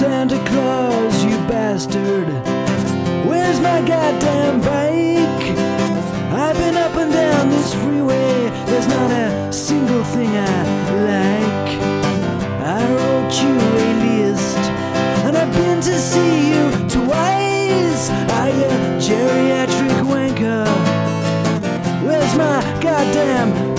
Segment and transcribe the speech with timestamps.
[0.00, 2.26] Claus, you bastard.
[3.28, 5.44] Where's my goddamn bike?
[6.32, 8.48] I've been up and down this freeway.
[8.64, 11.70] There's not a single thing I like.
[12.64, 14.56] I wrote you a list,
[15.26, 18.08] and I've been to see you twice.
[18.08, 20.66] I a geriatric wanker.
[22.06, 23.69] Where's my goddamn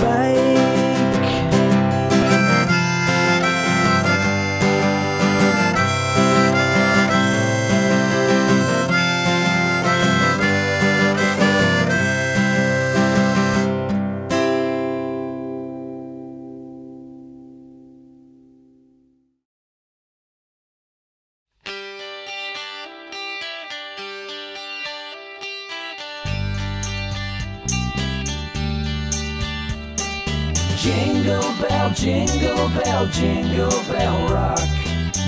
[31.22, 34.58] Jingle bell, jingle bell, jingle bell rock.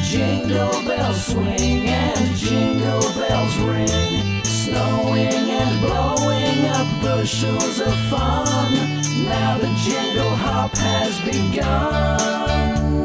[0.02, 4.42] Jingle bells swing and jingle bells ring.
[4.42, 8.74] Snowing and blowing up bushels of fun.
[9.22, 13.04] Now the jingle hop has begun.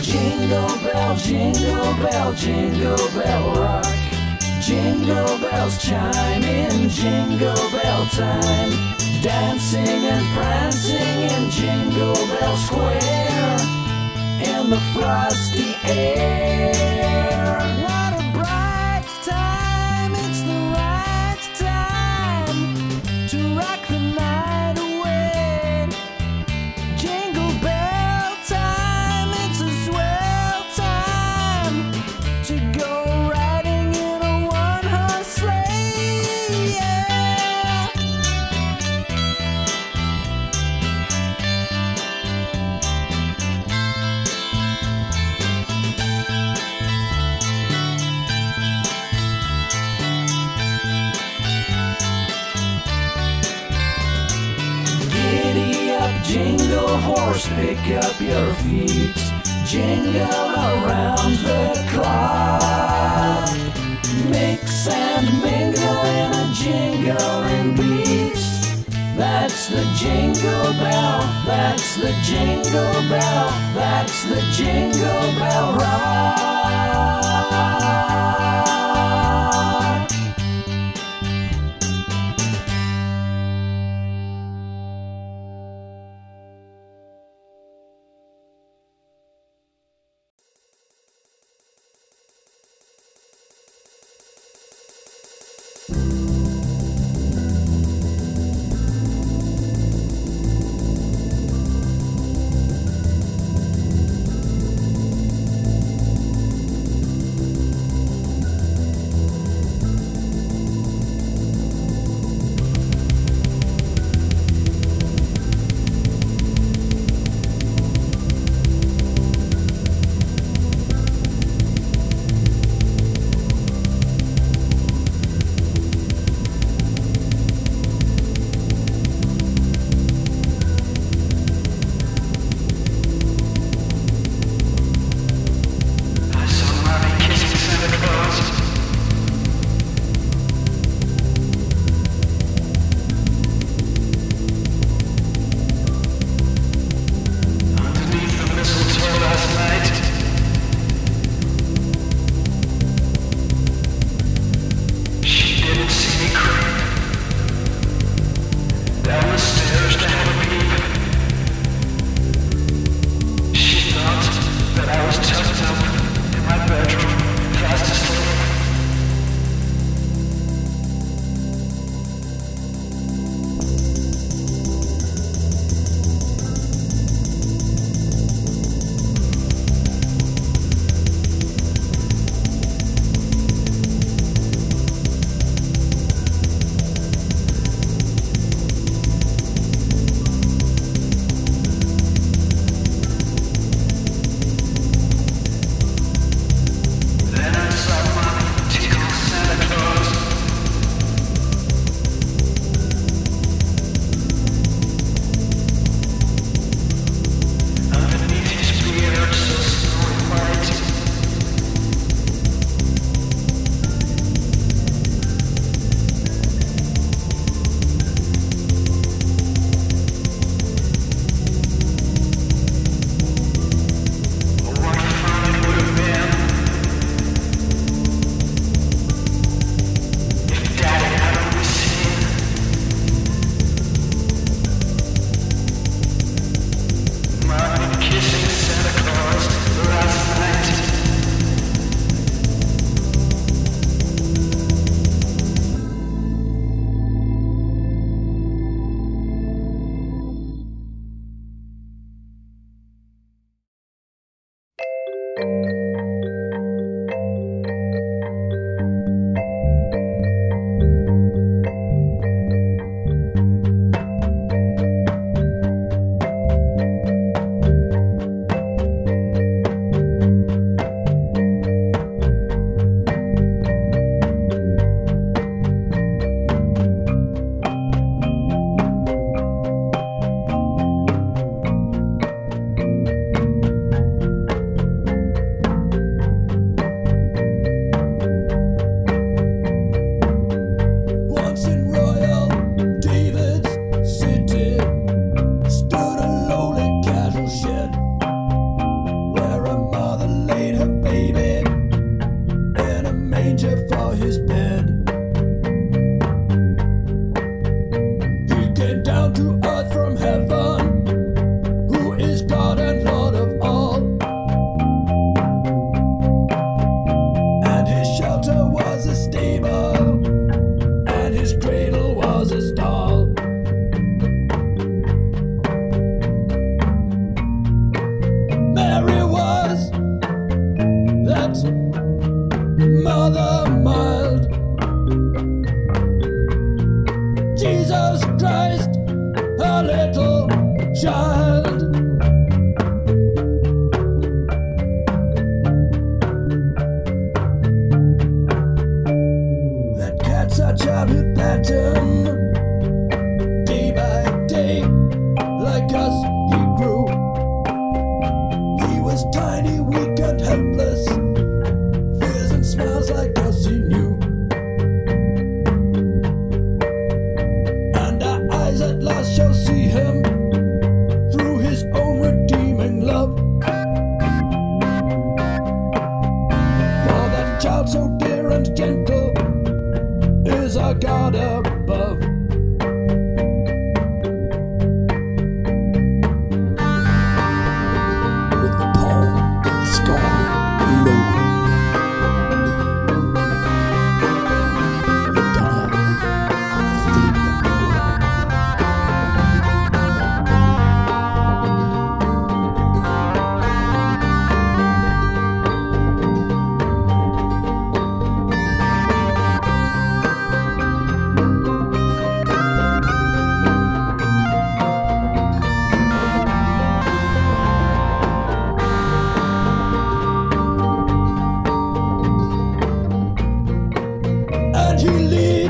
[0.00, 3.92] Jingle bell, jingle bell, jingle bell rock.
[4.62, 9.03] Jingle bells chime in jingle bell time.
[9.24, 13.56] Dancing and prancing in Jingle Bell Square
[14.44, 17.63] in the frosty air.
[56.24, 59.14] Jingle horse, pick up your feet.
[59.66, 63.50] Jingle around the clock.
[64.30, 68.40] Mix and mingle in a jingling beat.
[69.16, 76.44] That's the jingle bell, that's the jingle bell, that's the jingle bell rock.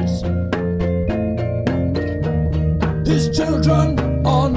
[0.06, 0.22] sets
[3.06, 4.52] his children on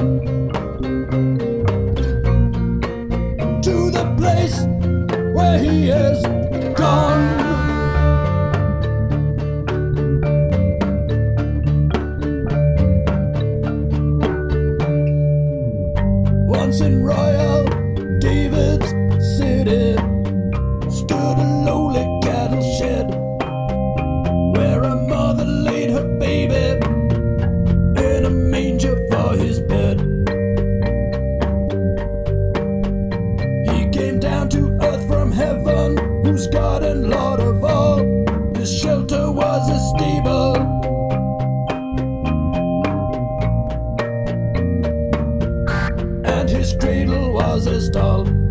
[3.62, 4.63] to the place
[5.36, 6.24] where he is
[6.75, 7.38] gone.
[16.48, 17.66] Once in Royal
[18.20, 18.89] David's
[19.38, 19.96] City
[20.89, 22.17] stood a lowly
[46.58, 48.47] his cradle was a stall.